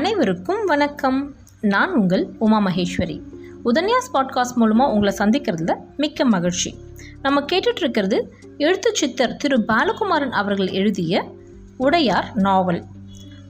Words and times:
அனைவருக்கும் 0.00 0.64
வணக்கம். 0.64 1.34
நான் 1.60 1.92
உங்கள் 1.92 2.28
உமா 2.38 2.58
மகேஸ்வரி. 2.66 3.22
உதன்யாஸ் 3.64 4.08
பாட்காஸ்ட் 4.12 4.54
மூலமாக 4.54 4.92
உங்களை 4.92 5.14
சந்திக்கிறதுல 5.18 5.74
மிக்க 5.96 6.24
மகிழ்ச்சி. 6.24 6.74
நம்ம 7.22 7.40
கேட்டுட்ருக்கிறது 7.40 8.22
எழுத்து 8.58 8.94
சித்தர் 8.94 9.36
திரு 9.36 9.64
பாலகுமாரன் 9.68 10.30
அவர்கள் 10.30 10.70
எழுதிய 10.70 11.32
உடையார் 11.76 12.30
நாவல். 12.34 12.84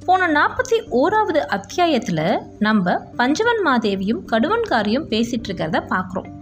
போன 0.07 0.27
நாற்பத்தி 0.27 0.85
ஓராவது 0.91 1.39
அத்தியாயத்தில் 1.39 2.39
நம்ம 2.59 2.96
பஞ்சவன் 3.17 3.62
மாதேவியும் 3.64 4.23
கடுவன்காரியும் 4.32 5.09
பேசிகிட்டு 5.09 5.48
இருக்கிறத 5.48 5.82
பார்க்குறோம் 5.89 6.32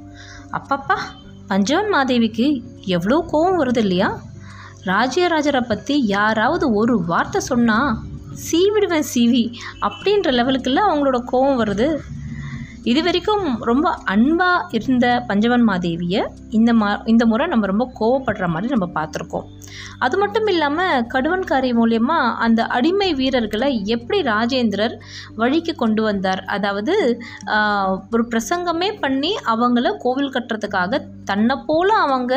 அப்பப்பா 0.52 0.98
பஞ்சவன் 1.48 1.92
மாதேவிக்கு 1.92 2.62
எவ்வளோ 2.80 3.24
கோவம் 3.32 3.62
வருது 3.62 3.78
இல்லையா? 3.78 4.20
ராஜ்யராஜரை 4.84 5.60
பற்றி 5.60 6.06
யாராவது 6.06 6.72
ஒரு 6.72 7.04
வார்த்தை 7.04 7.40
சொன்னால் 7.40 7.98
சீவிடுவேன் 8.46 9.10
சீவி 9.14 9.44
அப்படின்ற 9.88 10.30
லெவலுக்குள்ள 10.38 10.82
அவங்களோட 10.88 11.20
கோவம் 11.32 11.60
வருது. 11.62 11.88
இது 12.90 13.00
வரைக்கும் 13.06 13.46
ரொம்ப 13.68 13.86
அன்பாக 14.12 14.68
இருந்த 14.76 15.06
பஞ்சவன் 15.28 15.64
மாதேவியை 15.70 16.20
இந்த 16.58 16.70
மா 16.80 16.88
இந்த 17.12 17.24
முறை 17.30 17.44
நம்ம 17.52 17.66
ரொம்ப 17.70 17.86
கோவப்படுற 17.98 18.46
மாதிரி 18.52 18.72
நம்ம 18.74 18.86
பார்த்துருக்கோம். 18.98 19.46
அது 20.04 20.16
மட்டும் 20.22 20.48
இல்லாமல் 20.52 21.04
கடுவன்காரி 21.14 21.70
மூலயமா 21.80 22.18
அந்த 22.46 22.60
அடிமை 22.76 23.10
வீரர்களை 23.20 23.70
எப்படி 23.96 24.20
ராஜேந்திரர் 24.32 24.94
வழிக்கு 25.40 25.74
கொண்டு 25.82 26.04
வந்தார்? 26.08 26.42
அதாவது 26.56 26.94
ஒரு 28.14 28.24
பிரசங்கமே 28.34 28.90
பண்ணி 29.04 29.32
அவங்கள 29.54 29.92
கோவில் 30.04 30.34
கட்டுறதுக்காக 30.36 31.02
தன்னை 31.32 31.56
போல 31.70 31.88
அவங்க 32.06 32.34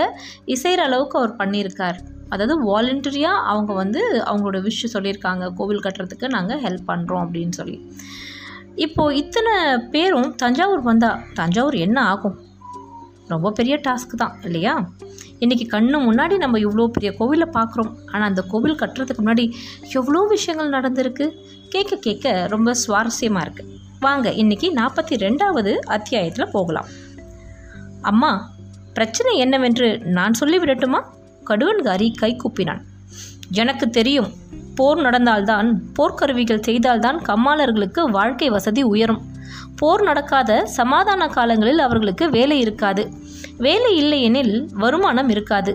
இசைகிற 0.56 0.84
அளவுக்கு 0.90 1.20
அவர் 1.22 1.40
பண்ணியிருக்கார். 1.44 2.00
அதாவது 2.34 2.56
வாலண்டரியாக 2.70 3.46
அவங்க 3.52 3.72
வந்து 3.82 4.02
அவங்களோட 4.30 4.60
விஷ் 4.68 4.84
சொல்லியிருக்காங்க. 4.96 5.46
கோவில் 5.60 5.84
கட்டுறதுக்கு 5.86 6.28
நாங்கள் 6.36 6.62
ஹெல்ப் 6.66 6.90
பண்ணுறோம் 6.92 7.24
அப்படின்னு 7.26 7.56
சொல்லி. 7.60 7.78
இப்போது 8.86 9.18
இத்தனை 9.22 9.54
பேரும் 9.96 10.30
தஞ்சாவூர் 10.44 10.84
வந்தால் 10.90 11.20
தஞ்சாவூர் 11.40 11.78
என்ன 11.86 11.98
ஆகும்? 12.14 12.38
ரொம்ப 13.34 13.52
பெரிய 13.58 13.76
டாஸ்க் 13.88 14.22
தான் 14.22 14.34
இல்லையா? 14.48 14.74
இன்றைக்கி 15.44 15.66
கண்ணு 15.74 15.98
முன்னாடி 16.08 16.36
நம்ம 16.38 16.60
இவ்வளோ 16.66 16.88
பெரிய 16.96 17.12
கோவிலை 17.20 17.48
பார்க்குறோம். 17.58 17.92
ஆனால் 18.12 18.30
அந்த 18.32 18.42
கோவில் 18.52 18.80
கட்டுறதுக்கு 18.82 19.24
முன்னாடி 19.24 19.46
எவ்வளோ 20.00 20.22
விஷயங்கள் 20.34 20.76
நடந்திருக்கு? 20.78 21.28
கேட்க 21.74 21.96
கேட்க 22.06 22.34
ரொம்ப 22.54 22.76
சுவாரஸ்யமாக 22.84 23.46
இருக்குது 23.46 23.70
வாங்க 24.06 24.30
இன்றைக்கி 24.42 24.68
நாற்பத்தி 24.80 25.16
ரெண்டாவது 25.26 25.72
அத்தியாயத்தில் 25.96 26.54
போகலாம். 26.56 26.90
அம்மா 28.12 28.32
பிரச்சனை 28.94 29.32
என்னவென்று 29.38 29.90
நான் 30.18 30.38
சொல்லிவிடட்டுமா? 30.40 31.02
கடுவன்காரி 31.52 32.08
கை 32.16 32.32
கூப்பினான். 32.36 32.82
எனக்கு 33.52 33.90
தெரியும் 33.90 34.30
போர் 34.76 35.00
நடந்தால்தான் 35.02 35.70
போர்க்கருவிகள் 36.00 36.62
செய்தால்தான் 36.62 37.18
கம்மாளர்களுக்கு 37.30 38.02
வாழ்க்கை 38.10 38.50
வசதி 38.50 38.84
உயரும். 38.84 39.22
போர் 39.76 40.02
நடக்காத 40.02 40.66
சமாதான 40.66 41.28
காலங்களில் 41.28 41.80
அவர்களுக்கு 41.80 42.30
வேலை 42.30 42.60
இருக்காது. 42.60 43.04
வேலை 43.58 43.96
இல்லையெனில் 43.96 44.70
வருமானம் 44.74 45.30
இருக்காது. 45.30 45.74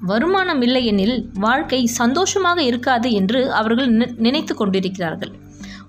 வருமானம் 0.00 0.62
இல்லையெனில் 0.62 1.16
வாழ்க்கை 1.34 1.86
சந்தோஷமாக 1.86 2.62
இருக்காது 2.62 3.10
என்று 3.10 3.52
அவர்கள் 3.52 3.90
நினைத்து 4.16 4.54
கொண்டிருக்கிறார்கள். 4.54 5.32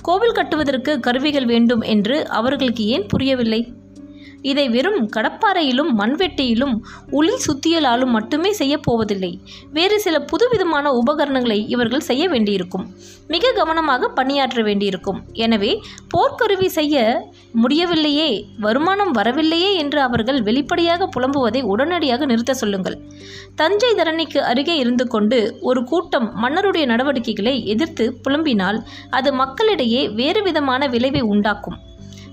கோவில் 0.02 0.32
கட்டுவதற்கு 0.32 1.00
கருவிகள் 1.00 1.46
வேண்டும் 1.46 1.82
என்று 1.82 2.18
அவர்களுக்கு 2.30 2.86
ஏன் 2.86 3.06
புரியவில்லை? 3.06 3.62
இதை 4.52 4.66
வெறும் 4.76 5.02
கடப்பாறையிலும் 5.16 5.92
மண்வெட்டியிலும் 6.00 6.76
உளி 7.20 7.36
சுத்தியலாலும் 7.46 8.14
மட்டுமே 8.18 8.52
செய்யப் 8.60 8.86
போவதில்லை. 8.88 9.32
வேறு 9.78 9.98
சில 10.06 10.16
புதுவிதமான 10.32 10.92
உபகரணங்களை 11.02 11.60
இவர்கள் 11.76 12.08
செய்ய 12.10 12.24
வேண்டியிருக்கும். 12.34 12.86
மிக 13.34 13.52
கவனமாக 13.60 14.10
பணியாற்ற 14.18 14.60
வேண்டியிருக்கும். 14.64 15.20
எனவே 15.46 15.72
போர்க்கருவி 16.14 16.70
செய்ய 16.78 16.96
முடியவில்லையே 17.64 18.30
வருமானம் 18.66 19.12
வரவில்லையே 19.12 19.72
என்று 19.84 20.00
அவர்கள் 20.08 20.40
வெளிப்படையாக 20.42 21.10
புலம்புவதை 21.16 21.62
உடனடியாக 21.74 22.26
நிறுத்த 22.26 22.54
சொல்லுங்கள். 22.54 22.98
தஞ்சை 23.62 23.92
தரணிக்கு 24.00 24.40
அருகே 24.52 24.78
இருந்து 24.78 25.08
கொண்டு 25.08 25.40
ஒரு 25.62 25.84
கூட்டம் 25.92 26.28
மன்னருடைய 26.44 26.86
நடவடிக்கைகளை 26.94 27.56
எதிர்த்து 27.74 28.08
புலம்பினால் 28.24 28.80
அது 29.10 29.32
மக்களிடையே 29.42 30.04
வேறு 30.22 30.44
விதமான 30.44 30.88
விளைவை 30.88 31.24
உண்டாக்கும். 31.34 31.80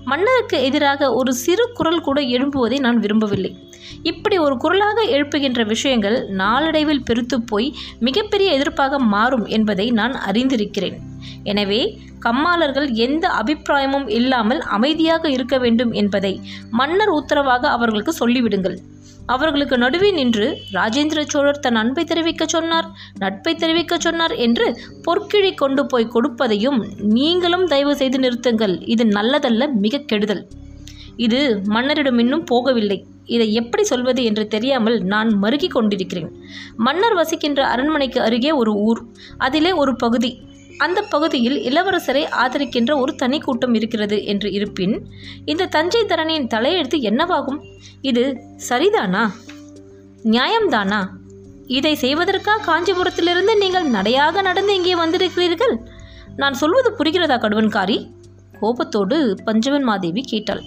மன்னருக்கு 0.05 0.63
எதிராக 0.63 1.13
ஒரு 1.13 1.33
சிறு 1.33 1.65
குரல் 1.73 2.01
கூட 2.01 2.21
எழும்புவதை 2.21 2.79
நான் 2.79 2.99
விரும்பவில்லை. 2.99 3.51
இப்படி 4.03 4.37
ஒரு 4.37 4.57
குரலாக 4.57 5.01
எழுப்புகின்ற 5.03 5.65
விஷயங்கள் 5.65 6.27
நாளடைவில் 6.29 7.03
பெருத்து 7.03 7.41
போய் 7.41 7.75
மிகப்பெரிய 7.99 8.59
எதிர்ப்பாக 8.59 8.97
மாறும் 8.97 9.45
என்பதை 9.45 9.91
நான் 9.91 10.15
அறிந்திருக்கிறேன். 10.31 10.97
எனவே 11.43 11.81
கம்மாளர்கள் 12.25 12.89
எந்த 13.05 13.25
அபிப்பிராயமும் 13.41 14.07
இல்லாமல் 14.17 14.61
அமைதியாக 14.77 15.23
இருக்க 15.29 15.55
வேண்டும் 15.57 15.93
என்பதை 16.01 16.33
மன்னர் 16.79 17.13
உத்தரவாக 17.19 17.63
அவர்களுக்கு 17.75 18.13
சொல்லிவிடுங்கள். 18.21 18.77
அவர்களுக்கு 19.33 19.75
நடுவே 19.83 20.09
நின்று 20.11 20.47
ராஜேந்திர 20.77 21.19
சோழர் 21.33 21.61
தன் 21.65 21.79
அன்பை 21.81 22.03
தெரிவிக்க 22.03 22.43
சொன்னார் 22.45 22.87
நட்பை 23.21 23.53
தெரிவிக்க 23.55 23.93
சொன்னார் 24.05 24.33
என்று 24.45 24.65
பொற்கிழி 25.05 25.51
கொண்டு 25.61 25.83
போய் 25.91 26.11
கொடுப்பதையும் 26.15 26.79
நீங்களும் 27.17 27.65
தயவு 27.73 27.93
செய்து 28.01 28.19
நிறுத்துங்கள். 28.25 28.75
இது 28.95 29.05
நல்லதல்ல 29.17 29.69
மிக 29.85 30.03
கெடுதல். 30.11 30.43
இது 31.25 31.39
மன்னரிடம் 31.73 32.19
இன்னும் 32.23 32.45
போகவில்லை. 32.51 32.99
இதை 33.35 33.47
எப்படி 33.59 33.83
சொல்வது 33.91 34.21
என்று 34.29 34.43
தெரியாமல் 34.53 34.97
நான் 35.13 35.29
மருகிக் 35.43 35.75
கொண்டிருக்கிறேன். 35.75 36.31
மன்னர் 36.87 37.15
வசிக்கின்ற 37.19 37.61
அரண்மனைக்கு 37.73 38.19
அருகே 38.27 38.51
ஒரு 38.61 38.73
ஊர் 38.87 39.01
அதிலே 39.47 39.71
ஒரு 39.83 39.93
பகுதி. 40.03 40.31
அந்த 40.77 41.01
பகுதியில் 41.01 41.57
இளவரசரை 41.63 42.23
ஆதரிக்கின்ற 42.29 42.99
ஒரு 42.99 43.15
தனி 43.15 43.39
கூட்டம் 43.39 43.73
இருக்கிறது 43.73 44.25
என்று 44.25 44.51
இருப்பின் 44.51 45.05
இந்த 45.45 45.65
தஞ்சை 45.65 46.03
தரணியின் 46.05 46.47
தலையெழுத்து 46.47 46.99
என்னவாகும்? 46.99 47.59
இது 48.01 48.37
சரிதானா? 48.69 49.31
நியாயம்தானா? 50.23 51.07
இதை 51.67 51.95
செய்வதற்காக 51.95 52.63
காஞ்சிபுரத்திலிருந்து 52.63 53.57
நீங்கள் 53.57 53.89
நடையாக 53.89 54.41
நடந்து 54.41 54.75
இங்கே 54.75 54.95
வந்திருக்கிறீர்கள்? 54.95 55.75
நான் 56.35 56.53
சொல்வது 56.53 56.95
புரிகிறதா 56.99 57.37
கடுவன்காரி? 57.37 58.11
கோபத்தோடு 58.59 59.37
பஞ்சவன் 59.45 59.83
மாதேவி 59.83 60.21
கேட்டாள். 60.21 60.61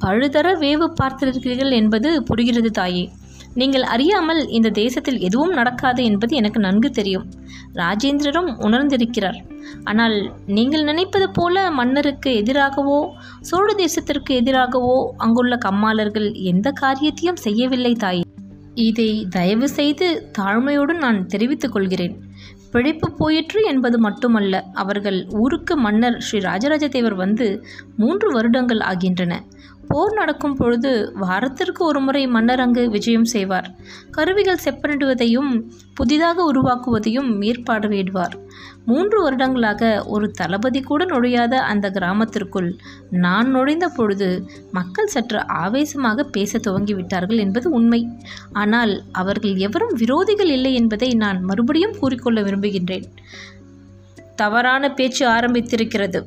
பழுதர 0.00 0.58
வேவு 0.58 0.94
பார்த்திருக்கிறீர்கள் 1.00 1.70
என்பது 1.70 2.22
புரிகிறது 2.22 2.70
தாயே. 2.70 3.12
நீங்கள் 3.54 3.82
அறியாமல் 3.82 4.48
இந்த 4.48 4.68
தேசத்தில் 4.70 5.18
எதுவும் 5.18 5.52
நடக்காது 5.52 6.04
என்பது 6.04 6.36
எனக்கு 6.36 6.60
நன்கு 6.60 6.90
தெரியும். 6.90 7.26
ராஜேந்திரரும் 7.74 8.50
உணர்ந்திருக்கிறார். 8.58 9.38
ஆனால் 9.84 10.16
நீங்கள் 10.46 10.84
நினைப்பது 10.84 11.30
போல 11.30 11.70
மன்னருக்கு 11.70 12.30
எதிராகவோ 12.42 12.98
சோழ 13.40 13.74
தேசத்திற்கு 13.74 14.30
எதிராகவோ 14.30 14.96
அங்குள்ள 15.16 15.56
கம்மாளர்கள் 15.56 16.32
எந்த 16.32 16.70
காரியத்தையும் 16.70 17.36
செய்யவில்லை 17.36 17.94
தாயே. 17.94 18.24
இதை 18.74 19.26
தயவு 19.30 19.68
செய்து 19.68 20.06
தாழ்மையோடு 20.38 20.94
நான் 20.98 21.26
தெரிவித்துக் 21.26 21.72
கொள்கிறேன். 21.72 22.14
பிழைப்பு 22.70 23.08
போயிற்று 23.12 23.62
என்பது 23.62 23.98
மட்டுமல்ல 23.98 24.64
அவர்கள் 24.72 25.18
ஊருக்கு 25.28 25.76
மன்னர் 25.76 26.16
ஸ்ரீ 26.18 26.38
ராஜராஜ 26.38 26.88
தேவர் 26.88 27.14
வந்து 27.14 27.64
மூன்று 27.96 28.32
வருடங்கள் 28.32 28.80
ஆகின்றன. 28.80 29.42
போர் 29.92 30.12
நடக்கும் 30.12 30.54
பொழுது 30.54 30.90
வாரத்திற்கு 31.14 31.84
ஒரு 31.84 32.00
முறை 32.00 32.26
மன்னர் 32.26 32.60
அங்கு 32.60 32.82
விஜயம் 32.90 33.26
செய்வார். 33.32 33.68
கருவிகள் 34.10 34.62
செப்பனிடுவதையும் 34.64 35.50
புதிதாக 35.94 36.44
உருவாக்குவதையும் 36.52 37.28
மேற்பார்வையிடுவார். 37.40 38.34
மூன்று 38.84 39.22
வருடங்களாக 39.22 39.90
ஒரு 40.06 40.30
தளபதி 40.30 40.80
கூட 40.80 41.04
நுழையாத 41.04 41.54
அந்த 41.72 41.90
கிராமத்திற்குள் 41.90 42.70
நான் 43.10 43.50
நுழைந்த 43.50 43.88
பொழுது 43.88 44.28
மக்கள் 44.72 45.12
சற்று 45.14 45.40
ஆவேசமாக 45.46 46.24
பேச 46.36 46.58
துவங்கிவிட்டார்கள் 46.58 47.38
என்பது 47.38 47.70
உண்மை. 47.70 48.02
ஆனால் 48.52 48.94
அவர்கள் 49.12 49.56
எவரும் 49.68 49.96
விரோதிகள் 49.96 50.52
இல்லை 50.56 50.74
என்பதை 50.74 51.10
நான் 51.14 51.40
மறுபடியும் 51.42 51.98
கூறிக்கொள்ள 52.00 52.40
விரும்புகின்றேன். 52.42 53.08
தவறான 54.36 54.92
பேச்சு 54.92 55.24
ஆரம்பித்திருக்கிறது. 55.28 56.20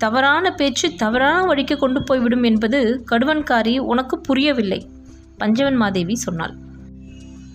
தவறான 0.00 0.54
பேச்சு 0.54 0.88
தவறான 0.94 1.38
வழிக்கு 1.46 1.76
கொண்டு 1.76 2.00
போய்விடும் 2.02 2.42
என்பது 2.42 2.78
கடுவன்காரி 3.10 3.74
உனக்கு 3.78 4.14
புரியவில்லை 4.18 4.80
பஞ்சவன் 5.38 5.74
மாதேவி 5.74 6.14
சொன்னாள். 6.16 6.54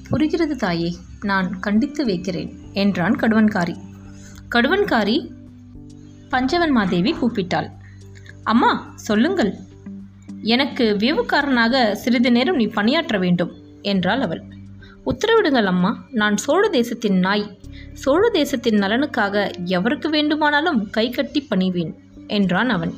புரிகிறது 0.09 0.55
தாயே 0.55 0.89
நான் 1.21 1.47
கண்டித்து 1.59 2.05
வைக்கிறேன் 2.05 2.51
என்றான் 2.73 3.15
கடுவன்காரி. 3.15 3.75
கடுவன்காரி 4.55 5.17
பஞ்சவன் 6.29 6.71
மாதேவி 6.71 7.11
கூப்பிட்டாள். 7.13 7.69
அம்மா 8.43 8.71
சொல்லுங்கள். 8.95 9.53
எனக்கு 10.53 10.85
வேவுக்காரனாக 10.99 11.91
சிறிது 11.93 12.31
நேரம் 12.31 12.55
நீ 12.55 12.67
பணியாற்ற 12.67 13.17
வேண்டும் 13.17 13.53
என்றாள் 13.81 14.21
அவள். 14.21 14.43
உத்தரவிடுங்கள் 15.05 15.69
அம்மா 15.73 15.91
நான் 16.11 16.37
சோழ 16.37 16.63
தேசத்தின் 16.69 17.19
நாய். 17.19 17.45
சோழ 17.93 18.23
தேசத்தின் 18.29 18.79
நலனுக்காக 18.79 19.51
எவருக்கு 19.75 20.09
வேண்டுமானாலும் 20.09 20.81
கை 20.89 21.07
கட்டி 21.09 21.41
பணிவேன். 21.49 21.93
என்றான் 22.27 22.69
அவன். 22.69 22.93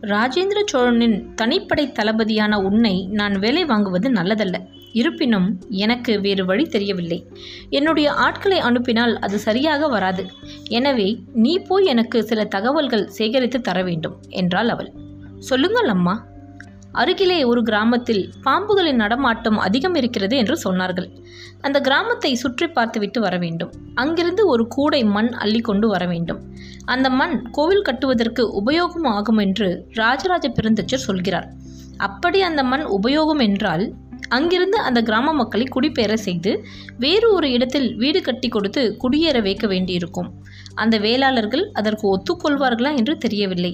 ராஜேந்திர 0.00 0.62
சோழனின் 0.64 1.34
தனிப்படை 1.42 1.92
தளபதியான 1.92 2.62
உன்னை 2.62 3.06
நான் 3.06 3.38
வேலை 3.38 3.64
வாங்குவது 3.64 4.08
நல்லதல்ல. 4.08 4.54
இருப்பினும் 4.92 5.60
எனக்கு 5.68 6.20
வேறு 6.20 6.44
வழி 6.44 6.64
தெரியவில்லை. 6.64 7.26
என்னுடைய 7.70 8.12
ஆட்களை 8.12 8.58
அனுப்பினால் 8.58 9.18
அது 9.18 9.38
சரியாக 9.38 9.88
வராது. 9.88 10.26
எனவே 10.68 11.18
நீ 11.32 11.58
போய் 11.58 11.84
எனக்கு 11.84 12.24
சில 12.24 12.44
தகவல்கள் 12.44 13.06
சேகரித்து 13.06 13.60
தர 13.60 13.82
வேண்டும் 13.82 14.16
என்றாள் 14.28 14.68
அவள். 14.68 14.92
சொல்லுங்கள் 15.38 15.88
அம்மா. 15.88 16.26
அருகிலே 17.00 17.38
ஒரு 17.50 17.60
கிராமத்தில் 17.62 18.22
பாம்புகளின் 18.44 19.00
நடமாட்டம் 19.02 19.58
அதிகம் 19.66 19.96
இருக்கிறது 20.00 20.34
என்று 20.36 20.56
சொன்னார்கள். 20.64 21.08
அந்த 21.60 21.78
கிராமத்தை 21.80 22.32
சுற்றி 22.34 22.66
பார்த்துவிட்டு 22.68 23.18
வர 23.20 23.34
வேண்டும். 23.38 23.72
அங்கிருந்து 23.94 24.42
ஒரு 24.46 24.64
கூடை 24.68 25.00
மண் 25.16 25.30
அள்ளி 25.42 25.60
கொண்டு 25.60 25.88
வர 25.88 26.04
வேண்டும். 26.06 26.40
அந்த 26.84 27.08
மண் 27.10 27.36
கோவில் 27.50 27.82
கட்டுவதற்கு 27.82 28.42
உபயோகம் 28.60 29.08
ஆகும் 29.16 29.38
என்று 29.38 29.68
ராஜராஜ 29.94 30.48
பெருந்தச்சர் 30.48 31.06
சொல்கிறார். 31.08 31.48
அப்படி 31.98 32.38
அந்த 32.42 32.62
மண் 32.62 32.86
உபயோகம் 32.98 33.42
என்றால் 33.48 33.84
அங்கிருந்து 34.28 34.78
அந்த 34.78 35.00
கிராம 35.02 35.32
மக்களை 35.32 35.66
குடிபெயர 35.70 36.12
செய்து 36.26 36.52
வேறு 36.98 37.26
ஒரு 37.34 37.48
இடத்தில் 37.50 37.88
வீடு 37.96 38.20
கட்டி 38.20 38.48
கொடுத்து 38.48 38.82
குடியேற 39.02 39.38
வைக்க 39.42 39.66
வேண்டியிருக்கும். 39.66 40.30
அந்த 40.74 40.94
வேளாளர்கள் 40.98 41.64
அதற்கு 41.72 42.06
ஒத்துக்கொள்வார்களா 42.14 42.92
என்று 43.00 43.14
தெரியவில்லை. 43.18 43.72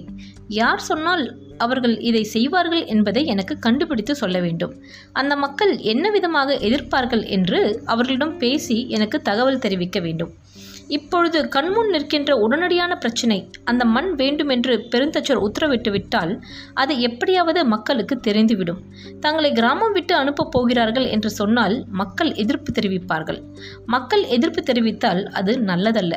யார் 0.60 0.82
சொன்னால் 0.90 1.24
அவர்கள் 1.66 1.96
இதை 2.10 2.22
செய்வார்கள் 2.34 2.84
என்பதை 2.94 3.22
எனக்கு 3.26 3.56
கண்டுபிடித்து 3.58 4.14
சொல்ல 4.14 4.38
வேண்டும். 4.40 4.74
அந்த 5.12 5.34
மக்கள் 5.36 5.74
என்ன 5.92 6.10
விதமாக 6.10 6.58
எதிர்ப்பார்கள் 6.68 7.24
என்று 7.38 7.60
அவர்களிடம் 7.86 8.36
பேசி 8.38 8.78
எனக்கு 8.88 9.18
தகவல் 9.22 9.62
தெரிவிக்க 9.66 10.00
வேண்டும். 10.00 10.32
இப்பொழுது 10.96 11.38
கண்முன் 11.48 11.90
நிற்கின்ற 11.90 12.30
உடனடியான 12.44 12.92
பிரச்சினை 12.94 13.36
அந்த 13.64 13.82
மண் 13.94 14.08
வேண்டுமென்று 14.14 14.74
பெருந்தச்சர் 14.92 15.42
உத்தரவிட்டு 15.46 15.90
விட்டால் 15.90 16.32
அது 16.74 16.92
எப்படியாவது 17.08 17.60
மக்களுக்கு 17.64 18.14
தெரிந்துவிடும். 18.28 18.80
தங்களை 19.20 19.50
கிராமம் 19.52 19.92
விட்டு 19.92 20.14
அனுப்பப் 20.14 20.50
போகிறார்கள் 20.50 21.06
என்று 21.06 21.30
சொன்னால் 21.30 21.76
மக்கள் 22.00 22.32
எதிர்ப்பு 22.42 22.72
தெரிவிப்பார்கள். 22.78 23.40
மக்கள் 23.86 24.24
எதிர்ப்பு 24.36 24.62
தெரிவித்தால் 24.72 25.22
அது 25.40 25.54
நல்லதல்ல. 25.70 26.16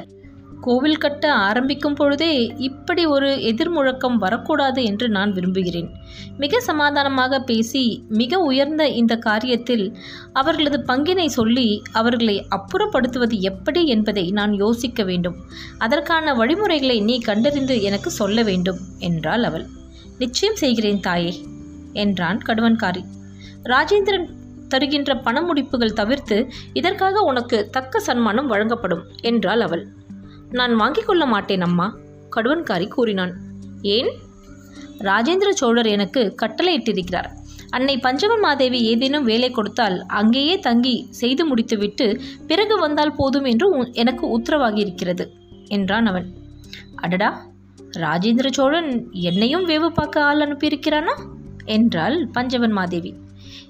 கோவில் 0.65 1.01
கட்ட 1.03 1.25
ஆரம்பிக்கும் 1.45 1.95
பொழுதே 1.95 2.33
இப்படி 2.57 3.03
ஒரு 3.05 3.29
எதிர்முழக்கம் 3.49 4.15
வரக்கூடாது 4.15 4.81
என்று 4.83 5.07
நான் 5.09 5.31
விரும்புகிறேன். 5.31 5.89
மிக 6.37 6.59
சமாதானமாக 6.59 7.39
பேசி 7.39 7.81
மிக 8.09 8.39
உயர்ந்த 8.39 8.83
இந்த 8.87 9.13
காரியத்தில் 9.25 9.85
அவர்களது 10.33 10.77
பங்கினை 10.87 11.25
சொல்லி 11.37 11.67
அவர்களை 11.91 12.35
அப்புறப்படுத்துவது 12.57 13.37
எப்படி 13.41 13.81
என்பதை 13.87 14.25
நான் 14.31 14.53
யோசிக்க 14.53 15.03
வேண்டும். 15.03 15.37
அதற்கான 15.77 16.33
வழிமுறைகளை 16.33 16.97
நீ 17.01 17.17
கண்டறிந்து 17.19 17.77
எனக்கு 17.81 18.11
சொல்ல 18.11 18.43
வேண்டும் 18.43 18.79
என்றாள் 18.99 19.43
அவள். 19.43 19.65
நிச்சயம் 20.17 20.55
செய்கிறேன் 20.55 20.99
தாயே 20.99 21.33
என்றான் 22.03 22.39
கடுவன்காரி. 22.47 23.03
ராஜேந்திரன் 23.63 24.29
தருகின்ற 24.67 25.11
பண 25.17 25.37
முடிப்புகள் 25.41 25.97
தவிர்த்து 25.99 26.37
இதற்காக 26.73 27.19
உனக்கு 27.31 27.57
தக்க 27.71 27.99
சன்மானம் 27.99 28.47
வழங்கப்படும் 28.47 29.03
என்றாள் 29.21 29.59
அவள். 29.59 29.83
நான் 30.53 30.75
வாங்கிக் 30.75 31.05
கொள்ள 31.05 31.25
மாட்டேன் 31.25 31.61
அம்மா 31.61 31.97
கடுவன்காரி 32.35 32.87
கூறினான். 32.87 33.33
ஏன்? 33.81 34.11
ராஜேந்திர 34.99 35.49
சோழர் 35.49 35.85
எனக்கு 35.85 36.35
கட்டளையிட்டிருக்கிறார். 36.41 37.25
அன்னை 37.69 37.97
பஞ்சவன் 37.97 38.39
மாதேவி 38.39 38.81
ஏதேனும் 38.81 39.23
வேலை 39.23 39.51
கொடுத்தால் 39.51 40.05
அங்கேயே 40.05 40.59
தங்கி 40.59 41.07
செய்து 41.09 41.45
முடித்துவிட்டு 41.45 42.19
பிறகு 42.47 42.79
வந்தால் 42.79 43.15
போதும் 43.15 43.43
என்று 43.43 43.69
உ- 43.69 43.91
எனக்கு 43.91 44.39
உத்தரவாகி 44.39 44.77
இருக்கிறது 44.77 45.31
என்றான் 45.67 46.05
அவன். 46.05 46.33
அடடா 46.95 47.45
ராஜேந்திர 47.97 48.51
சோழன் 48.51 49.07
என்னையும் 49.11 49.67
வேவு 49.67 49.87
பார்க்க 49.87 50.23
ஆள் 50.23 50.39
அனுப்பியிருக்கிறானா? 50.39 51.19
என்றாள் 51.65 52.27
பஞ்சவன் 52.31 52.71
மாதேவி. 52.71 53.13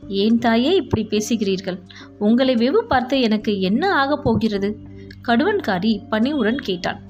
ஏன் 0.07 0.39
தாயே 0.39 0.75
இப்படி 0.75 1.07
பேசுகிறீர்கள்? 1.07 1.79
உங்களை 2.19 2.55
வேவு 2.55 2.77
பார்த்து 2.77 3.21
எனக்கு 3.21 3.59
என்ன 3.59 3.93
ஆகப் 3.93 4.23
போகிறது? 4.23 4.77
கடுவன்காரி 5.27 6.07
பணிவுடன் 6.09 6.59
கேட்டான். 6.59 7.01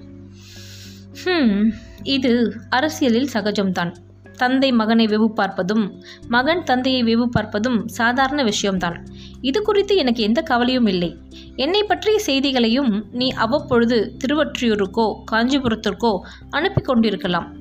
ஹம் 1.23 1.73
இது 2.03 2.55
அரசியலில் 2.69 3.29
சகஜம்தான். 3.33 3.95
தந்தை 4.37 4.71
மகனை 4.71 5.05
வெவு 5.05 5.27
பார்ப்பதும் 5.35 6.01
மகன் 6.27 6.63
தந்தையை 6.63 7.03
வெவு 7.03 7.29
பார்ப்பதும் 7.39 7.85
சாதாரண 7.85 8.43
விஷயம்தான். 8.43 9.05
இது 9.41 9.61
குறித்து 9.61 9.95
எனக்கு 9.95 10.23
எந்த 10.23 10.41
கவலையும் 10.41 10.85
இல்லை. 10.85 11.17
என்னை 11.55 11.83
பற்றிய 11.83 12.19
செய்திகளையும் 12.19 13.05
நீ 13.11 13.31
அவ்வப்பொழுது 13.31 14.17
திருவற்றியூருக்கோ 14.25 15.23
காஞ்சிபுரத்திற்கோ 15.31 16.19
அனுப்பி 16.49 16.81
கொண்டிருக்கலாம். 16.81 17.55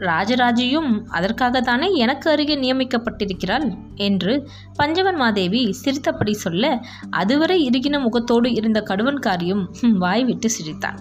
ராஜராஜியும் 0.00 0.90
அதற்காகத்தானே 1.10 1.88
எனக்கு 1.94 2.30
அருகே 2.30 2.56
நியமிக்கப்பட்டிருக்கிறாள் 2.56 3.66
என்று 3.94 4.32
பஞ்சவன் 4.74 5.16
மாதேவி 5.16 5.72
சிரித்தபடி 5.72 6.34
சொல்ல 6.34 6.82
அதுவரை 7.10 7.58
இறுகின 7.68 7.98
முகத்தோடு 8.00 8.50
இருந்த 8.52 8.80
கடுவன்காரியும் 8.80 9.64
வாய் 9.98 10.24
விட்டு 10.24 10.50
சிரித்தான். 10.50 10.98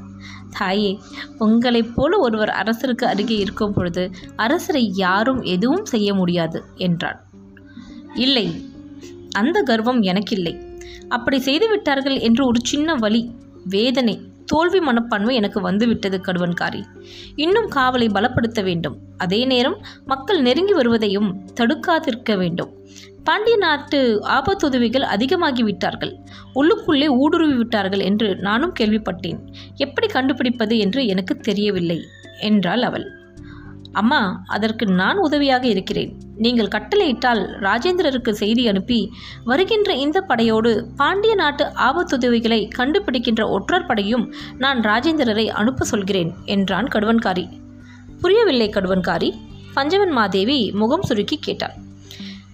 தாயே 0.49 0.91
உங்களைப் 1.37 1.91
போல 1.95 2.17
ஒருவர் 2.17 2.53
அரசருக்கு 2.61 3.05
அருகே 3.05 3.37
இருக்கும் 3.37 3.73
பொழுது 3.73 4.11
அரசரை 4.35 4.83
யாரும் 4.95 5.41
எதுவும் 5.41 5.85
செய்ய 5.85 6.13
முடியாது 6.13 6.61
என்றான் 6.75 7.19
இல்லை 8.15 8.47
அந்த 9.31 9.57
கர்வம் 9.61 10.01
எனக்கில்லை. 10.01 10.53
அப்படி 11.09 11.39
செய்து 11.39 11.69
விட்டார்கள் 11.69 12.17
என்று 12.19 12.45
ஒரு 12.45 12.59
சின்ன 12.63 12.95
வழி 12.95 13.21
வேதனை 13.65 14.15
தோல்வி 14.47 14.79
மனப்பான்மை 14.79 15.35
எனக்கு 15.35 15.61
வந்துவிட்டது 15.61 16.17
கடுவன்காரி. 16.17 16.81
இன்னும் 17.35 17.69
காவலை 17.69 18.07
பலப்படுத்த 18.09 18.63
வேண்டும். 18.63 18.97
அதே 19.17 19.45
நேரம் 19.45 19.77
மக்கள் 20.05 20.41
நெருங்கி 20.41 20.73
வருவதையும் 20.73 21.29
தடுக்காதிருக்க 21.59 22.37
வேண்டும். 22.37 22.71
பாண்டிய 23.23 23.57
நாட்டு 23.57 23.99
ஆபத்துதவிகள் 24.23 25.05
அதிகமாகி 25.15 25.63
விட்டார்கள். 25.63 26.13
உள்ளுக்குள்ளே 26.55 27.07
ஊடுருவி 27.07 27.53
விட்டார்கள் 27.53 27.99
என்று 27.99 28.35
நானும் 28.35 28.73
கேள்விப்பட்டேன். 28.79 29.39
எப்படி 29.75 30.07
கண்டுபிடிப்பது 30.07 30.77
என்று 30.77 31.05
எனக்கு 31.05 31.35
தெரியவில்லை 31.37 31.99
என்றாள் 32.41 32.81
அவள். 32.81 33.07
அம்மா 33.91 34.21
அதற்கு 34.47 34.85
நான் 34.85 35.17
உதவியாக 35.17 35.67
இருக்கிறேன். 35.67 36.13
நீங்கள் 36.45 36.73
கட்டளையிட்டால் 36.73 37.41
ராஜேந்திரருக்கு 37.65 38.31
செய்தி 38.41 38.63
அனுப்பி 38.67 38.99
வருகின்ற 39.43 39.93
இந்த 40.05 40.21
படையோடு 40.21 40.71
பாண்டிய 40.95 41.35
நாட்டு 41.35 41.65
ஆபத்துதவிகளை 41.87 42.59
கண்டுபிடிக்கின்ற 42.77 43.43
ஒற்றர் 43.49 43.85
படையும் 43.85 44.25
நான் 44.57 44.81
ராஜேந்திரரை 44.81 45.47
அனுப்ப 45.61 45.85
சொல்கிறேன் 45.85 46.31
என்றான் 46.55 46.87
கடுவன்காரி. 46.95 47.45
புரியவில்லை 48.21 48.69
கடுவன்காரி. 48.69 49.31
பஞ்சவன் 49.73 50.15
மாதேவி 50.19 50.59
முகம் 50.71 51.01
சுருக்கி 51.01 51.37
கேட்டாள். 51.37 51.75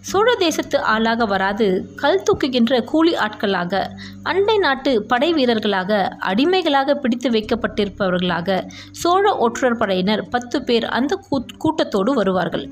சோழ 0.10 0.30
தேசத்து 0.36 0.78
ஆளாக 0.94 1.26
வராது 1.26 1.68
கல் 1.96 2.24
தூக்குகின்ற 2.28 2.80
கூலி 2.84 3.14
ஆட்களாக 3.16 3.84
அண்டை 4.24 4.58
நாட்டு 4.58 4.92
படை 5.12 5.30
வீரர்களாக 5.34 6.02
அடிமைகளாக 6.30 6.96
பிடித்து 6.96 7.30
வைக்கப்பட்டிருப்பவர்களாக 7.30 8.58
சோழ 9.02 9.32
ஒற்றர் 9.46 9.78
படையினர் 9.78 10.24
பத்து 10.30 10.60
பேர் 10.64 10.88
அந்த 10.98 11.20
கூட்டத்தோடு 11.58 12.14
வருவார்கள். 12.14 12.66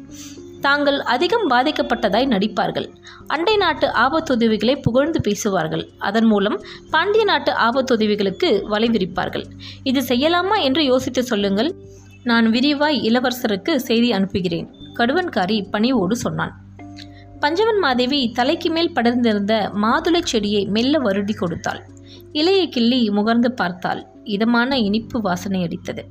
தாங்கள் 0.61 0.99
அதிகம் 0.99 1.49
பாதிக்கப்பட்டதாய் 1.49 2.27
நடிப்பார்கள். 2.27 2.87
அண்டை 3.27 3.57
நாட்டு 3.57 3.87
ஆபத்துதவிகளை 3.87 4.81
புகழ்ந்து 4.81 5.21
பேசுவார்கள். 5.21 5.89
அதன் 5.97 6.25
மூலம் 6.25 6.61
பாண்டிய 6.91 7.23
நாட்டு 7.23 7.51
ஆபத்துதவிகளுக்கு 7.51 8.63
வலை 8.63 8.89
விரிப்பார்கள். 8.89 9.45
இது 9.83 10.01
செய்யலாமா 10.01 10.61
என்று 10.61 10.83
யோசித்து 10.83 11.23
சொல்லுங்கள். 11.23 11.75
நான் 12.23 12.49
விரிவாய் 12.49 12.99
இளவரசருக்கு 13.09 13.75
செய்தி 13.75 14.11
அனுப்புகிறேன். 14.11 14.67
கடுவன்காரி 14.95 15.69
பணிவோடு 15.71 16.15
சொன்னான். 16.15 16.59
பஞ்சவன் 17.39 17.79
மாதேவி 17.79 18.31
தலைக்கு 18.31 18.69
மேல் 18.69 18.93
படர்ந்திருந்த 18.95 19.53
மாதுளைச் 19.81 20.25
செடியை 20.25 20.65
மெல்ல 20.65 20.99
வருடி 20.99 21.35
கொடுத்தாள். 21.35 21.81
இலையை 22.33 22.69
கிள்ளி 22.69 23.09
முகர்ந்து 23.09 23.49
பார்த்தாள். 23.49 24.05
இதமான 24.23 24.77
இனிப்பு 24.77 25.21
வாசனை 25.21 25.63
அடித்தது. 25.63 26.03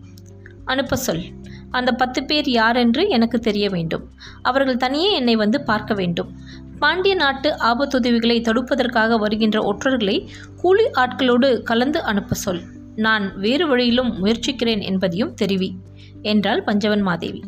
அனுப்ப 0.64 0.96
சொல். 0.96 1.22
அந்த 1.70 1.92
பத்து 1.92 2.24
பேர் 2.24 2.48
யாரென்று 2.48 3.08
எனக்கு 3.08 3.38
தெரிய 3.38 3.68
வேண்டும். 3.68 4.08
அவர்கள் 4.42 4.76
தனியே 4.76 5.12
என்னை 5.12 5.36
வந்து 5.36 5.60
பார்க்க 5.60 5.94
வேண்டும். 5.94 6.30
பாண்டிய 6.78 7.14
நாட்டு 7.14 7.56
ஆபத்துதவிகளை 7.58 8.36
தடுப்பதற்காக 8.40 9.18
வருகின்ற 9.18 9.58
ஒற்றர்களை 9.72 10.28
கூலி 10.56 10.84
ஆட்களோடு 10.84 11.62
கலந்து 11.62 12.02
அனுப்ப 12.02 12.34
சொல். 12.34 12.62
நான் 12.96 13.38
வேறு 13.38 13.66
வழியிலும் 13.66 14.18
முயற்சிக்கிறேன் 14.18 14.80
என்பதையும் 14.80 15.34
தெரிவி 15.34 15.76
என்றாள் 16.22 16.62
பஞ்சவன் 16.62 17.00
மாதேவி. 17.00 17.42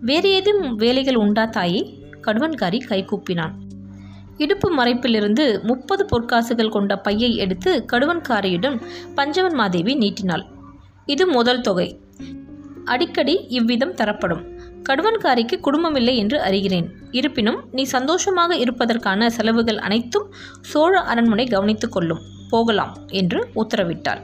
வேறு 0.00 0.30
ஏதும் 0.30 0.74
வேலைகள் 0.74 1.16
உண்டா 1.16 1.44
தாயே? 1.44 1.98
கடுவன்காரி 2.26 2.78
கைகூப்பினான் 2.88 3.52
இடுப்பு 4.36 4.68
மறைப்பிலிருந்து 4.76 5.62
முப்பது 5.62 6.06
பொற்காசுகள் 6.06 6.68
கொண்ட 6.68 6.96
பையை 6.96 7.36
எடுத்து 7.36 7.84
கடுவன்காரியுடன் 7.92 8.82
பஞ்சவன் 9.14 9.54
மாதேவி 9.54 9.94
நீட்டினாள். 9.94 10.44
இது 11.06 11.26
முதல் 11.26 11.60
தொகை. 11.60 11.88
அடிக்கடி 12.92 13.34
இவ்விதம் 13.48 13.94
தரப்படும். 13.94 14.42
கடுவன்காரிக்கு 14.88 15.56
குடும்பமில்லை 15.60 16.14
என்று 16.16 16.38
அறிகிறேன். 16.38 16.88
இருப்பினும் 17.10 17.58
நீ 17.72 17.82
சந்தோஷமாக 17.94 18.56
இருப்பதற்கான 18.56 19.30
செலவுகள் 19.30 19.78
அனைத்தும் 19.78 20.26
சோழ 20.60 21.00
அரண்மனை 21.12 21.46
கவனித்துக் 21.46 21.92
கொள்ளும். 21.92 22.22
போகலாம் 22.50 22.94
என்று 23.12 23.40
உத்தரவிட்டாள். 23.54 24.20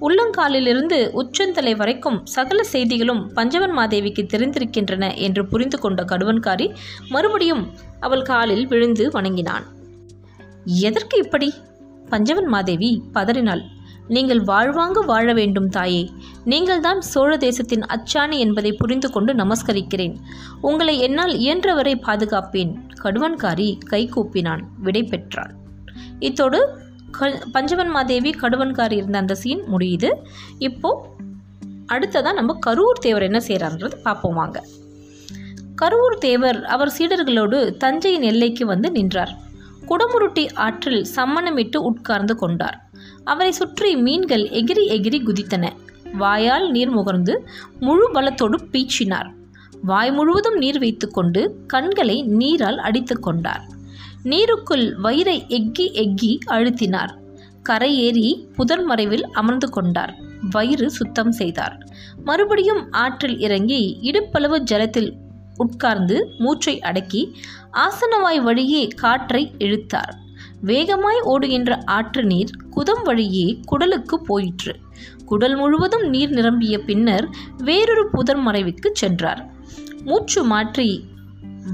உள்ளங்காலிலிருந்து 0.00 0.98
உச்சந்தலை 1.10 1.74
வரைக்கும் 1.74 2.18
சகல 2.26 2.60
செய்திகளும் 2.64 3.22
பஞ்சவன் 3.34 3.74
மாதேவிக்கு 3.78 4.22
தெரிந்திருக்கின்றன 4.32 5.04
என்று 5.16 5.42
புரிந்து 5.46 5.78
கொண்ட 5.78 6.02
கடுவன்காரி 6.04 6.66
மறுபடியும் 7.08 7.64
அவள் 8.00 8.22
காலில் 8.22 8.66
விழுந்து 8.66 9.06
வணங்கினான். 9.10 9.66
எதற்கு 10.86 11.16
இப்படி? 11.24 11.48
பஞ்சவன் 12.08 12.46
மாதேவி 12.46 12.90
பதறினாள். 13.12 13.62
நீங்கள் 14.08 14.40
வாழ்வாங்கு 14.40 15.04
வாழ 15.04 15.32
வேண்டும் 15.32 15.68
தாயே. 15.68 16.10
நீங்கள்தான் 16.44 17.00
சோழ 17.00 17.36
தேசத்தின் 17.36 17.80
அச்சாணி 17.80 18.38
என்பதை 18.38 18.72
புரிந்து 18.72 19.10
கொண்டு 19.10 19.34
நமஸ்கரிக்கிறேன். 19.34 20.16
உங்களை 20.60 20.98
என்னால் 20.98 21.32
இயன்றவரை 21.32 21.94
பாதுகாப்பேன் 21.94 22.76
கடுவன்காரி 23.02 23.78
கை 23.78 24.10
கூப்பினான் 24.16 24.60
விடை 24.78 25.04
பெற்றாள். 25.04 25.54
இத்தோடு 26.18 26.78
க 27.10 27.38
பஞ்சவன் 27.52 27.88
மாதேவி 27.88 28.30
கடுவன்காரி 28.30 28.92
இருந்த 28.92 29.18
அந்த 29.18 29.34
சீன் 29.34 29.62
முடியுது. 29.72 30.12
இப்போது 30.58 31.08
அடுத்ததான் 31.92 32.34
நம்ம 32.34 32.58
கரூர் 32.66 33.00
தேவர் 33.00 33.22
என்ன 33.22 33.38
செய்கிறான்றது 33.46 33.94
பார்ப்போம் 33.94 34.34
வாங்க. 34.34 34.64
கரூர் 35.82 36.18
தேவர் 36.18 36.64
அவர் 36.64 36.94
சீடர்களோடு 36.98 37.76
தஞ்சையின் 37.76 38.22
எல்லைக்கு 38.22 38.66
வந்து 38.66 38.90
நின்றார். 38.90 39.38
குடமுருட்டி 39.88 40.54
ஆற்றில் 40.54 41.06
சம்மணமிட்டு 41.16 41.76
உட்கார்ந்து 41.76 42.36
கொண்டார். 42.36 42.85
அவரை 43.26 43.52
சுற்றி 43.52 43.96
மீன்கள் 43.96 44.44
எகிரி 44.60 44.84
எகிரி 44.96 45.18
குதித்தன. 45.20 45.64
வாயால் 46.12 46.70
நீர் 46.70 46.92
முகர்ந்து 46.96 47.34
முழு 47.80 48.06
பலத்தோடு 48.14 48.58
பீச்சினார். 48.72 49.30
வாய் 49.82 50.12
முழுவதும் 50.12 50.56
நீர் 50.56 50.78
வைத்துக்கொண்டு 50.78 51.40
கண்களை 51.66 52.22
நீரால் 52.22 52.78
அடித்து 52.78 53.20
கொண்டார். 53.20 53.64
நீருக்குள் 54.24 54.86
வயிறை 55.02 55.36
எக்கி 55.48 55.86
எக்கி 56.02 56.38
அழுத்தினார். 56.46 57.12
கரை 57.62 57.92
ஏறி 57.98 58.48
புதர் 58.52 58.84
மறைவில் 58.84 59.26
அமர்ந்து 59.30 59.70
கொண்டார். 59.70 60.14
வயிறு 60.50 60.90
சுத்தம் 60.90 61.32
செய்தார். 61.32 61.76
மறுபடியும் 62.24 62.82
ஆற்றில் 62.90 63.38
இறங்கி 63.38 63.82
இடுப்பளவு 64.02 64.58
ஜலத்தில் 64.72 65.10
உட்கார்ந்து 65.56 66.16
மூச்சை 66.38 66.80
அடக்கி 66.80 67.22
ஆசனவாய் 67.72 68.40
வழியே 68.40 68.82
காற்றை 68.86 69.42
இழுத்தார். 69.58 70.14
வேகமாய் 70.66 71.20
ஓடுகின்ற 71.20 71.82
ஆற்று 71.84 72.24
நீர் 72.24 72.50
குதம் 72.70 73.02
வழியே 73.04 73.60
குடலுக்கு 73.70 74.14
போயிற்று. 74.14 74.76
குடல் 75.24 75.56
முழுவதும் 75.56 76.08
நீர் 76.08 76.30
நிரம்பிய 76.30 76.78
பின்னர் 76.78 77.28
வேறொரு 77.58 78.10
புதர் 78.10 78.38
மறைவுக்கு 78.38 78.88
சென்றார். 78.92 79.50
மூச்சு 80.04 80.44
மாற்றி 80.44 81.04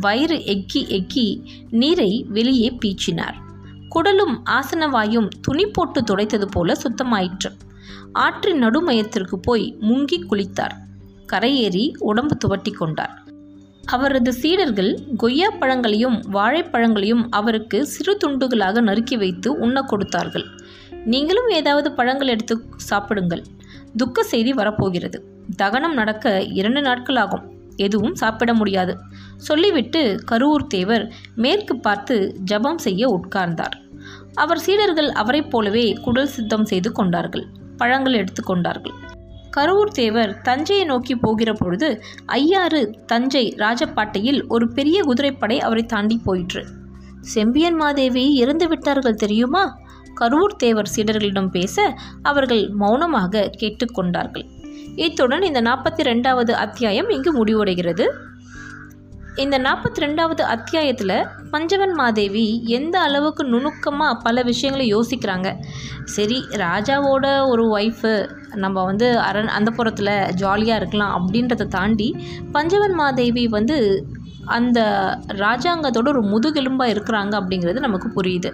வயிறு 0.01 0.37
எக்கி 0.37 0.83
எக்கி 0.89 1.47
நீரை 1.71 2.27
வெளியே 2.29 2.79
பீச்சினார். 2.85 3.35
குடலும் 3.89 4.43
ஆசனவாயும் 4.51 5.29
துணி 5.41 5.67
போட்டு 5.67 6.03
துடைத்தது 6.03 6.49
போல 6.51 6.73
சுத்தமாயிற்று. 6.73 7.53
ஆற்றின் 8.13 8.59
நடுமையத்திற்கு 8.59 9.39
போய் 9.39 9.77
முங்கி 9.81 10.19
குளித்தார். 10.23 10.77
கரையேறி 11.33 11.97
உடம்பு 11.99 12.37
துவட்டி 12.45 12.73
கொண்டார். 12.73 13.22
அவரது 13.87 14.33
சீடர்கள் 14.33 14.99
கொய்யா 15.17 15.51
பழங்களையும் 15.51 16.23
வாழைப்பழங்களையும் 16.33 17.27
அவருக்கு 17.31 17.87
சிறு 17.87 18.19
துண்டுகளாக 18.25 18.81
நறுக்கி 18.81 19.17
வைத்து 19.17 19.59
உண்ண 19.59 19.83
கொடுத்தார்கள். 19.83 20.45
நீங்களும் 21.05 21.49
ஏதாவது 21.49 21.93
பழங்கள் 21.93 22.29
எடுத்து 22.29 22.63
சாப்பிடுங்கள். 22.77 23.43
துக்க 23.97 24.23
செய்தி 24.23 24.53
வரப்போகிறது. 24.53 25.25
தகனம் 25.57 25.93
நடக்க 25.93 26.43
இரண்டு 26.43 26.81
நாட்கள் 26.81 27.17
ஆகும். 27.17 27.51
எதுவும் 27.77 28.15
சாப்பிட 28.15 28.55
முடியாது. 28.55 28.99
சொல்லிவிட்டு 29.37 30.21
கரூர் 30.31 30.67
தேவர் 30.67 31.13
மேற்கு 31.35 31.77
பார்த்து 31.77 32.35
ஜபம் 32.45 32.79
செய்ய 32.79 33.09
உட்கார்ந்தார். 33.09 33.77
அவர் 34.35 34.59
சீடர்கள் 34.59 35.09
அவரைப் 35.09 35.51
போலவே 35.51 35.93
குடல் 35.93 36.27
சித்தம் 36.27 36.65
செய்து 36.65 36.93
கொண்டார்கள். 36.93 37.47
பழங்கள் 37.77 38.25
எடுத்துக்கொண்டார்கள் 38.25 38.93
கரூர் 39.57 39.91
தேவர் 39.93 40.41
தஞ்சையை 40.41 40.85
நோக்கி 40.85 41.17
போகிற 41.17 41.53
பொழுது 41.53 42.03
ஐயாறு 42.27 42.99
தஞ்சை 43.07 43.55
ராஜப்பாட்டையில் 43.59 44.47
ஒரு 44.49 44.69
பெரிய 44.69 45.03
குதிரைப்படை 45.03 45.61
அவரை 45.61 45.85
தாண்டி 45.85 46.21
போயிற்று. 46.25 46.67
செம்பியன் 47.21 47.75
மாதேவி 47.75 48.35
இறந்து 48.35 48.69
விட்டார்கள் 48.69 49.15
தெரியுமா? 49.15 49.79
கரூர் 50.21 50.57
தேவர் 50.57 50.91
சீடர்களிடம் 50.97 51.51
பேச 51.51 51.95
அவர்கள் 52.23 52.69
மௌனமாக 52.69 53.51
கேட்டுக்கொண்டார்கள். 53.59 54.47
இத்துடன் 54.97 55.43
இந்த 55.43 55.63
நாற்பத்தி 55.63 56.03
ரெண்டாவது 56.03 56.51
அத்தியாயம் 56.51 57.09
இங்கு 57.09 57.45
முடிவடைகிறது. 57.45 58.07
இந்த 59.37 59.59
நாற்பத்தி 59.59 59.99
ரெண்டாவது 59.99 60.41
அத்தியாயத்தில் 60.41 61.27
பஞ்சவன் 61.51 61.95
மாதேவி 61.95 62.63
எந்த 62.67 63.01
அளவுக்கு 63.01 63.45
நுணுக்கமாக 63.45 64.21
பல 64.23 64.43
விஷயங்களை 64.43 64.95
யோசிக்கிறாங்க. 64.95 65.57
சரி 66.05 66.45
ராஜாவோட 66.51 67.49
ஒரு 67.49 67.77
ஒய்ஃபு 67.77 68.31
நம்ம 68.55 68.85
வந்து 68.85 69.19
அரண் 69.19 69.47
அந்த 69.47 69.71
புறத்தில் 69.71 70.33
ஜாலியாக 70.35 70.81
இருக்கலாம் 70.81 71.15
அப்படின்றத 71.19 71.69
தாண்டி 71.69 72.17
பஞ்சவன் 72.53 72.93
மாதேவி 72.93 73.49
வந்து 73.49 74.07
அந்த 74.45 74.81
ராஜாங்கத்தோட 75.27 76.09
ஒரு 76.09 76.23
முதுகெலும்பாக 76.23 76.95
இருக்கிறாங்க 76.95 77.35
அப்படிங்கிறது 77.41 77.81
நமக்கு 77.81 78.23
புரியுது. 78.23 78.53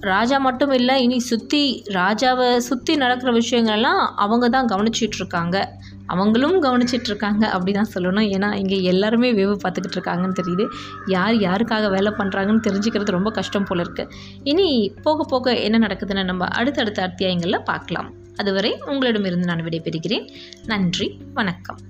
ராஜா 0.00 0.38
மட்டும் 0.38 0.70
இல்லை 0.70 1.02
இனி 1.02 1.18
சுற்றி 1.18 1.84
ராஜாவை 1.88 2.56
சுற்றி 2.56 2.96
நடக்கிற 2.96 3.32
விஷயங்கள்லாம் 3.32 4.06
அவங்க 4.16 4.48
தான் 4.48 4.66
கவனிச்சிட்ருக்காங்க 4.66 5.64
அவங்களும் 6.06 6.62
கவனிச்சிட்ருக்காங்க 6.62 7.44
அப்படி 7.44 7.72
தான் 7.72 7.90
சொல்லணும். 7.94 8.28
ஏன்னா 8.36 8.54
இங்கே 8.54 8.82
எல்லாருமே 8.82 9.32
வேவு 9.32 9.54
பார்த்துக்கிட்டு 9.64 9.98
இருக்காங்கன்னு 9.98 10.38
தெரியுது. 10.40 10.66
யார் 11.06 11.34
யாருக்காக 11.34 11.90
வேலை 11.90 12.12
பண்ணுறாங்கன்னு 12.18 12.66
தெரிஞ்சுக்கிறது 12.68 13.16
ரொம்ப 13.18 13.30
கஷ்டம் 13.30 13.64
போல 13.64 13.82
இருக்குது 13.82 14.10
இனி 14.42 14.94
போக 15.02 15.24
போக 15.24 15.54
என்ன 15.54 15.86
நடக்குதுன்னு 15.86 16.24
நம்ம 16.24 16.46
அடுத்தடுத்த 16.46 17.02
அத்தியாயங்களில் 17.02 17.62
பார்க்கலாம். 17.64 18.10
அதுவரை 18.36 18.78
உங்களிடமிருந்து 18.86 19.46
நான் 19.46 19.64
விடைபெறுகிறேன். 19.64 20.28
நன்றி 20.66 21.20
வணக்கம். 21.34 21.80